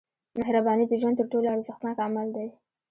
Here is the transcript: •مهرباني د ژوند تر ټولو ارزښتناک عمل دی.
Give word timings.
•مهرباني 0.39 0.85
د 0.87 0.93
ژوند 1.01 1.17
تر 1.19 1.27
ټولو 1.31 1.47
ارزښتناک 1.55 1.97
عمل 2.07 2.27
دی. 2.35 2.47